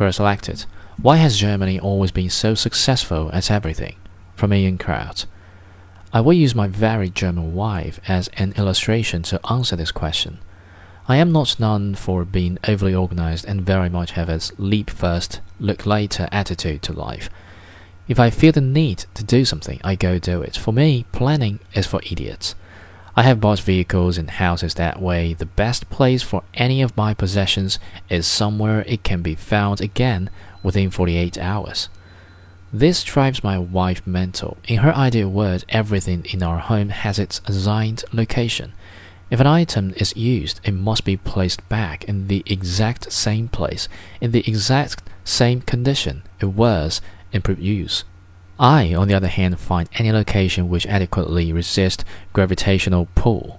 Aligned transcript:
Query 0.00 0.14
selected. 0.14 0.64
Why 0.96 1.16
has 1.16 1.36
Germany 1.36 1.78
always 1.78 2.10
been 2.10 2.30
so 2.30 2.54
successful 2.54 3.28
at 3.34 3.50
everything? 3.50 3.96
From 4.34 4.54
Ian 4.54 4.78
Kraut. 4.78 5.26
I 6.10 6.22
will 6.22 6.32
use 6.32 6.54
my 6.54 6.68
very 6.68 7.10
German 7.10 7.52
wife 7.52 8.00
as 8.08 8.28
an 8.28 8.54
illustration 8.56 9.20
to 9.24 9.46
answer 9.52 9.76
this 9.76 9.92
question. 9.92 10.38
I 11.06 11.16
am 11.16 11.32
not 11.32 11.60
known 11.60 11.96
for 11.96 12.24
being 12.24 12.56
overly 12.66 12.94
organized 12.94 13.44
and 13.44 13.60
very 13.60 13.90
much 13.90 14.12
have 14.12 14.30
a 14.30 14.40
leap 14.56 14.88
first, 14.88 15.42
look 15.58 15.84
later 15.84 16.30
attitude 16.32 16.80
to 16.84 16.94
life. 16.94 17.28
If 18.08 18.18
I 18.18 18.30
feel 18.30 18.52
the 18.52 18.62
need 18.62 19.04
to 19.12 19.22
do 19.22 19.44
something, 19.44 19.82
I 19.84 19.96
go 19.96 20.18
do 20.18 20.40
it. 20.40 20.56
For 20.56 20.72
me, 20.72 21.04
planning 21.12 21.60
is 21.74 21.86
for 21.86 22.00
idiots. 22.10 22.54
I 23.16 23.24
have 23.24 23.40
bought 23.40 23.60
vehicles 23.60 24.18
and 24.18 24.30
houses 24.30 24.74
that 24.74 25.02
way. 25.02 25.34
The 25.34 25.46
best 25.46 25.90
place 25.90 26.22
for 26.22 26.44
any 26.54 26.80
of 26.80 26.96
my 26.96 27.12
possessions 27.12 27.78
is 28.08 28.26
somewhere 28.26 28.82
it 28.86 29.02
can 29.02 29.20
be 29.20 29.34
found 29.34 29.80
again 29.80 30.30
within 30.62 30.90
48 30.90 31.36
hours. 31.38 31.88
This 32.72 33.02
drives 33.02 33.42
my 33.42 33.58
wife 33.58 34.06
mental. 34.06 34.58
In 34.68 34.78
her 34.78 34.94
ideal 34.94 35.28
world, 35.28 35.64
everything 35.70 36.24
in 36.32 36.40
our 36.42 36.58
home 36.58 36.90
has 36.90 37.18
its 37.18 37.40
assigned 37.46 38.04
location. 38.12 38.74
If 39.28 39.40
an 39.40 39.46
item 39.46 39.92
is 39.96 40.16
used, 40.16 40.60
it 40.62 40.74
must 40.74 41.04
be 41.04 41.16
placed 41.16 41.68
back 41.68 42.04
in 42.04 42.28
the 42.28 42.44
exact 42.46 43.12
same 43.12 43.48
place, 43.48 43.88
in 44.20 44.30
the 44.30 44.48
exact 44.48 45.02
same 45.24 45.62
condition 45.62 46.22
it 46.40 46.46
was 46.46 47.00
in 47.32 47.42
use. 47.58 48.04
I, 48.60 48.92
on 48.92 49.08
the 49.08 49.14
other 49.14 49.28
hand, 49.28 49.58
find 49.58 49.88
any 49.94 50.12
location 50.12 50.68
which 50.68 50.86
adequately 50.86 51.50
resists 51.50 52.04
gravitational 52.34 53.08
pull. 53.14 53.58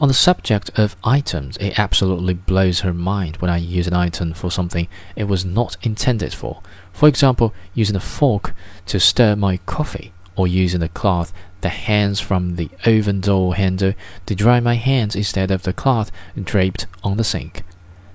On 0.00 0.06
the 0.06 0.14
subject 0.14 0.70
of 0.78 0.96
items, 1.02 1.56
it 1.56 1.78
absolutely 1.78 2.34
blows 2.34 2.80
her 2.80 2.92
mind 2.92 3.38
when 3.38 3.50
I 3.50 3.56
use 3.56 3.86
an 3.86 3.94
item 3.94 4.34
for 4.34 4.50
something 4.50 4.86
it 5.16 5.24
was 5.24 5.46
not 5.46 5.78
intended 5.82 6.34
for. 6.34 6.60
For 6.92 7.08
example, 7.08 7.54
using 7.72 7.96
a 7.96 8.00
fork 8.00 8.54
to 8.86 9.00
stir 9.00 9.34
my 9.34 9.56
coffee, 9.64 10.12
or 10.36 10.46
using 10.46 10.82
a 10.82 10.88
cloth 10.88 11.32
that 11.62 11.70
hangs 11.70 12.20
from 12.20 12.56
the 12.56 12.70
oven 12.84 13.20
door 13.20 13.56
handle 13.56 13.94
to 14.26 14.34
dry 14.34 14.60
my 14.60 14.74
hands 14.74 15.16
instead 15.16 15.50
of 15.50 15.62
the 15.62 15.72
cloth 15.72 16.12
draped 16.40 16.86
on 17.02 17.16
the 17.16 17.24
sink. 17.24 17.64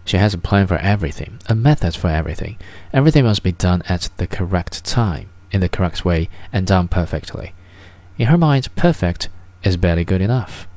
She 0.05 0.17
has 0.17 0.33
a 0.33 0.37
plan 0.37 0.67
for 0.67 0.77
everything, 0.77 1.39
a 1.49 1.55
method 1.55 1.95
for 1.95 2.09
everything. 2.09 2.57
Everything 2.93 3.23
must 3.23 3.41
be 3.41 3.51
done 3.51 3.81
at 3.89 4.09
the 4.17 4.27
correct 4.27 4.85
time, 4.85 5.29
in 5.53 5.61
the 5.61 5.69
correct 5.69 6.03
way, 6.03 6.27
and 6.51 6.67
done 6.67 6.89
perfectly. 6.89 7.53
In 8.17 8.27
her 8.27 8.37
mind, 8.37 8.75
perfect 8.75 9.29
is 9.63 9.77
barely 9.77 10.03
good 10.03 10.21
enough. 10.21 10.67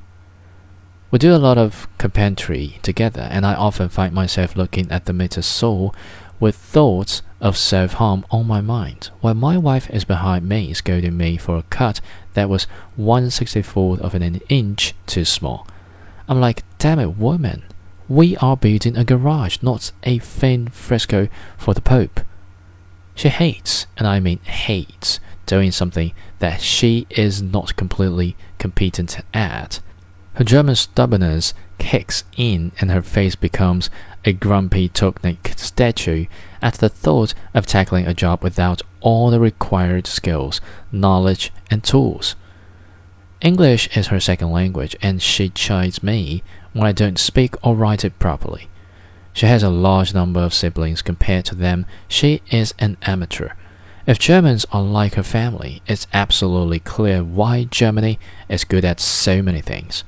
We 1.10 1.18
do 1.18 1.34
a 1.34 1.38
lot 1.38 1.58
of 1.58 1.88
carpentry 1.98 2.78
together, 2.82 3.26
and 3.30 3.44
I 3.44 3.54
often 3.54 3.88
find 3.88 4.12
myself 4.14 4.54
looking 4.54 4.90
at 4.90 5.06
the 5.06 5.12
miter 5.12 5.42
saw 5.42 5.90
with 6.38 6.56
thoughts 6.56 7.22
of 7.40 7.56
self 7.56 7.94
harm 7.94 8.24
on 8.30 8.46
my 8.46 8.60
mind, 8.60 9.10
while 9.20 9.34
my 9.34 9.56
wife 9.56 9.88
is 9.90 10.04
behind 10.04 10.48
me 10.48 10.74
scolding 10.74 11.16
me 11.16 11.36
for 11.36 11.56
a 11.56 11.62
cut 11.64 12.00
that 12.34 12.48
was 12.48 12.64
one 12.96 13.30
sixty 13.30 13.62
fourth 13.62 14.00
of 14.00 14.14
an 14.14 14.40
inch 14.48 14.94
too 15.06 15.24
small. 15.24 15.66
I'm 16.28 16.40
like, 16.40 16.64
damn 16.78 16.98
it, 16.98 17.16
woman, 17.16 17.62
we 18.08 18.36
are 18.38 18.56
building 18.56 18.96
a 18.96 19.04
garage, 19.04 19.58
not 19.62 19.92
a 20.02 20.18
thin 20.18 20.68
fresco 20.68 21.28
for 21.56 21.72
the 21.74 21.80
Pope. 21.80 22.20
She 23.16 23.30
hates, 23.30 23.86
and 23.96 24.06
I 24.06 24.20
mean 24.20 24.38
hates, 24.40 25.18
doing 25.46 25.72
something 25.72 26.12
that 26.38 26.60
she 26.60 27.06
is 27.10 27.42
not 27.42 27.74
completely 27.74 28.36
competent 28.58 29.18
at. 29.32 29.80
Her 30.34 30.44
German 30.44 30.76
stubbornness 30.76 31.54
kicks 31.78 32.24
in 32.36 32.72
and 32.78 32.90
her 32.90 33.00
face 33.00 33.34
becomes 33.34 33.88
a 34.26 34.34
grumpy 34.34 34.88
Tolkien 34.90 35.38
statue 35.58 36.26
at 36.60 36.74
the 36.74 36.90
thought 36.90 37.32
of 37.54 37.66
tackling 37.66 38.06
a 38.06 38.12
job 38.12 38.42
without 38.44 38.82
all 39.00 39.30
the 39.30 39.40
required 39.40 40.06
skills, 40.06 40.60
knowledge, 40.92 41.52
and 41.70 41.82
tools. 41.82 42.36
English 43.40 43.96
is 43.96 44.08
her 44.08 44.20
second 44.20 44.50
language, 44.50 44.94
and 45.00 45.22
she 45.22 45.48
chides 45.48 46.02
me 46.02 46.42
when 46.74 46.86
I 46.86 46.92
don't 46.92 47.18
speak 47.18 47.54
or 47.62 47.74
write 47.74 48.04
it 48.04 48.18
properly. 48.18 48.68
She 49.36 49.44
has 49.44 49.62
a 49.62 49.68
large 49.68 50.14
number 50.14 50.40
of 50.40 50.54
siblings. 50.54 51.02
Compared 51.02 51.44
to 51.44 51.54
them, 51.54 51.84
she 52.08 52.40
is 52.50 52.72
an 52.78 52.96
amateur. 53.02 53.50
If 54.06 54.18
Germans 54.18 54.64
are 54.72 54.80
like 54.80 55.12
her 55.16 55.22
family, 55.22 55.82
it's 55.86 56.06
absolutely 56.14 56.78
clear 56.78 57.22
why 57.22 57.64
Germany 57.64 58.18
is 58.48 58.64
good 58.64 58.82
at 58.82 58.98
so 58.98 59.42
many 59.42 59.60
things. 59.60 60.04